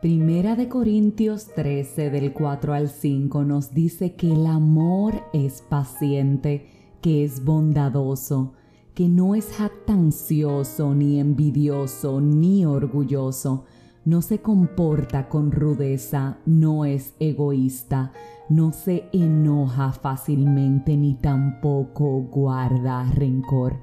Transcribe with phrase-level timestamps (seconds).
[0.00, 6.68] Primera de Corintios 13 del 4 al 5 nos dice que el amor es paciente,
[7.00, 8.52] que es bondadoso,
[8.94, 13.64] que no es jactancioso, ni envidioso, ni orgulloso,
[14.04, 18.12] no se comporta con rudeza, no es egoísta,
[18.48, 23.80] no se enoja fácilmente ni tampoco guarda rencor.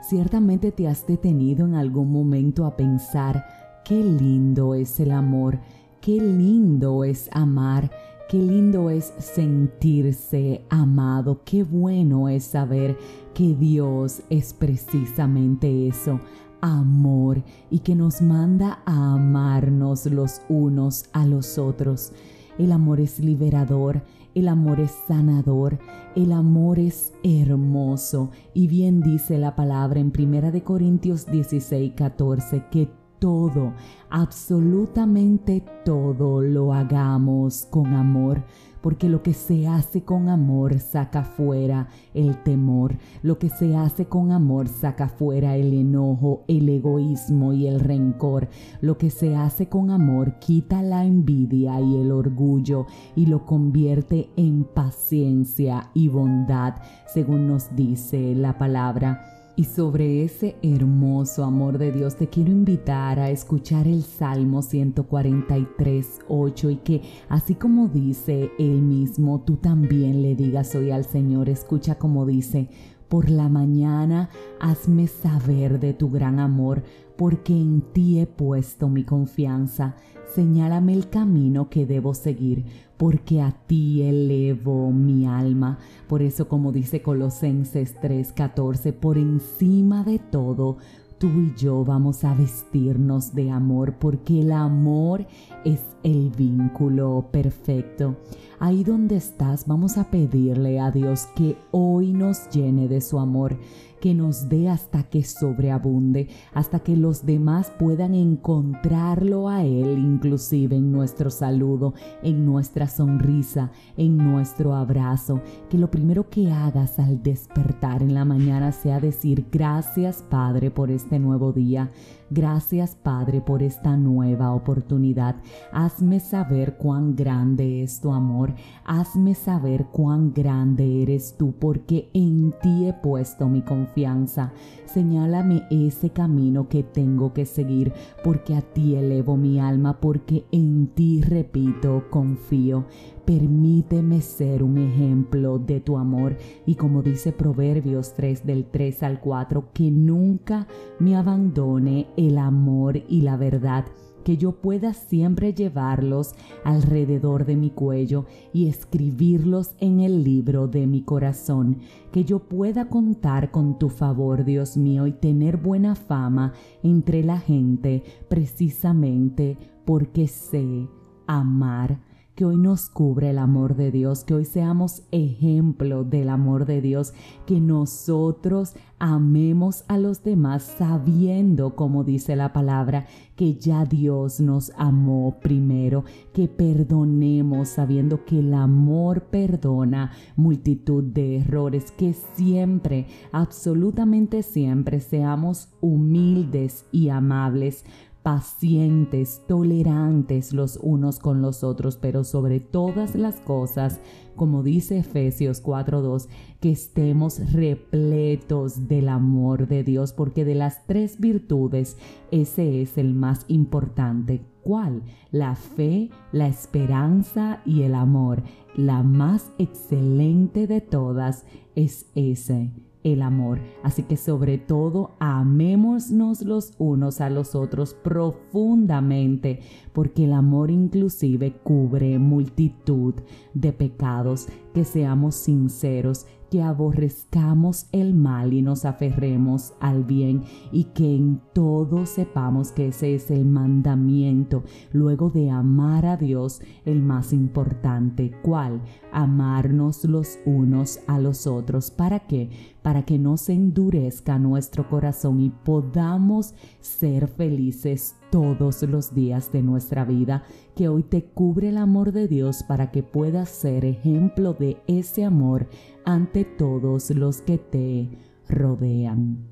[0.00, 5.58] Ciertamente te has detenido en algún momento a pensar qué lindo es el amor,
[6.00, 7.90] qué lindo es amar,
[8.28, 12.96] qué lindo es sentirse amado, qué bueno es saber
[13.34, 16.20] que Dios es precisamente eso,
[16.60, 22.12] amor y que nos manda a amarnos los unos a los otros.
[22.58, 24.02] El amor es liberador,
[24.34, 25.78] el amor es sanador,
[26.14, 32.99] el amor es hermoso y bien dice la palabra en 1 Corintios 16, 14 que
[33.20, 33.74] todo,
[34.10, 38.42] absolutamente todo lo hagamos con amor
[38.80, 44.06] porque lo que se hace con amor saca fuera el temor, lo que se hace
[44.06, 48.48] con amor saca fuera el enojo, el egoísmo y el rencor,
[48.80, 54.30] lo que se hace con amor quita la envidia y el orgullo y lo convierte
[54.36, 59.39] en paciencia y bondad, según nos dice la palabra.
[59.60, 66.20] Y sobre ese hermoso amor de Dios te quiero invitar a escuchar el Salmo 143,
[66.28, 71.50] 8 y que así como dice él mismo, tú también le digas hoy al Señor,
[71.50, 72.70] escucha como dice,
[73.10, 76.82] por la mañana hazme saber de tu gran amor,
[77.18, 79.94] porque en ti he puesto mi confianza.
[80.34, 82.64] Señálame el camino que debo seguir,
[83.00, 85.78] porque a ti elevo mi alma.
[86.06, 90.76] Por eso, como dice Colosenses 3:14, por encima de todo,
[91.16, 95.26] tú y yo vamos a vestirnos de amor, porque el amor
[95.64, 98.16] es el vínculo perfecto.
[98.58, 103.56] Ahí donde estás, vamos a pedirle a Dios que hoy nos llene de su amor
[104.00, 110.76] que nos dé hasta que sobreabunde, hasta que los demás puedan encontrarlo a Él, inclusive
[110.76, 115.40] en nuestro saludo, en nuestra sonrisa, en nuestro abrazo.
[115.68, 120.90] Que lo primero que hagas al despertar en la mañana sea decir gracias Padre por
[120.90, 121.90] este nuevo día.
[122.32, 125.34] Gracias Padre por esta nueva oportunidad.
[125.72, 128.54] Hazme saber cuán grande es tu amor.
[128.84, 134.52] Hazme saber cuán grande eres tú porque en ti he puesto mi confianza.
[134.84, 137.92] Señálame ese camino que tengo que seguir
[138.22, 142.84] porque a ti elevo mi alma porque en ti repito confío.
[143.24, 146.36] Permíteme ser un ejemplo de tu amor.
[146.66, 150.66] Y como dice Proverbios 3 del 3 al 4, que nunca
[150.98, 153.86] me abandone el amor y la verdad
[154.24, 160.86] que yo pueda siempre llevarlos alrededor de mi cuello y escribirlos en el libro de
[160.86, 161.78] mi corazón,
[162.12, 167.38] que yo pueda contar con tu favor, Dios mío, y tener buena fama entre la
[167.38, 170.86] gente precisamente porque sé
[171.26, 172.00] amar
[172.40, 176.80] que hoy nos cubre el amor de Dios, que hoy seamos ejemplo del amor de
[176.80, 177.12] Dios,
[177.44, 183.04] que nosotros amemos a los demás sabiendo, como dice la palabra,
[183.36, 191.40] que ya Dios nos amó primero, que perdonemos sabiendo que el amor perdona multitud de
[191.40, 197.84] errores, que siempre, absolutamente siempre seamos humildes y amables
[198.22, 204.00] pacientes, tolerantes los unos con los otros, pero sobre todas las cosas,
[204.36, 206.28] como dice Efesios 4:2,
[206.60, 211.96] que estemos repletos del amor de Dios, porque de las tres virtudes
[212.30, 214.42] ese es el más importante.
[214.62, 215.02] ¿Cuál?
[215.30, 218.42] La fe, la esperanza y el amor.
[218.76, 221.44] La más excelente de todas
[221.74, 222.72] es ese
[223.02, 223.60] el amor.
[223.82, 229.60] Así que sobre todo amémonos los unos a los otros profundamente,
[229.92, 233.14] porque el amor inclusive cubre multitud
[233.54, 234.48] de pecados.
[234.74, 240.42] Que seamos sinceros, que aborrezcamos el mal y nos aferremos al bien
[240.72, 246.60] y que en todo sepamos que ese es el mandamiento, luego de amar a Dios,
[246.84, 248.32] el más importante.
[248.42, 248.82] ¿Cuál?
[249.12, 251.90] Amarnos los unos a los otros.
[251.90, 252.50] ¿Para qué?
[252.82, 259.62] Para que no se endurezca nuestro corazón y podamos ser felices todos los días de
[259.62, 260.44] nuestra vida,
[260.74, 265.24] que hoy te cubre el amor de Dios para que puedas ser ejemplo de ese
[265.24, 265.68] amor
[266.04, 268.08] ante todos los que te
[268.48, 269.49] rodean.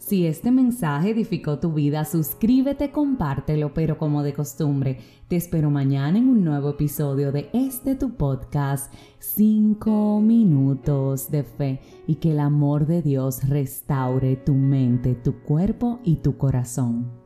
[0.00, 4.98] Si este mensaje edificó tu vida, suscríbete, compártelo, pero como de costumbre,
[5.28, 11.80] te espero mañana en un nuevo episodio de este tu podcast, 5 minutos de fe,
[12.06, 17.19] y que el amor de Dios restaure tu mente, tu cuerpo y tu corazón.